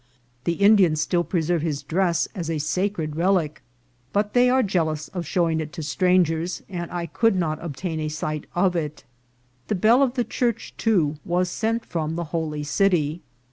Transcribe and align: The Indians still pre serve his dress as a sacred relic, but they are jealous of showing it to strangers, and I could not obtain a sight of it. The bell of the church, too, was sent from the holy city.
The 0.45 0.53
Indians 0.53 0.99
still 0.99 1.23
pre 1.23 1.43
serve 1.43 1.61
his 1.61 1.83
dress 1.83 2.27
as 2.33 2.49
a 2.49 2.57
sacred 2.57 3.15
relic, 3.15 3.61
but 4.11 4.33
they 4.33 4.49
are 4.49 4.63
jealous 4.63 5.09
of 5.09 5.27
showing 5.27 5.59
it 5.59 5.71
to 5.73 5.83
strangers, 5.83 6.63
and 6.67 6.89
I 6.89 7.05
could 7.05 7.35
not 7.35 7.63
obtain 7.63 7.99
a 7.99 8.09
sight 8.09 8.47
of 8.55 8.75
it. 8.75 9.03
The 9.67 9.75
bell 9.75 10.01
of 10.01 10.15
the 10.15 10.23
church, 10.23 10.73
too, 10.75 11.17
was 11.23 11.51
sent 11.51 11.85
from 11.85 12.15
the 12.15 12.23
holy 12.33 12.63
city. 12.63 13.21